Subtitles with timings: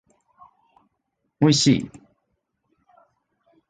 [1.41, 1.91] おいしい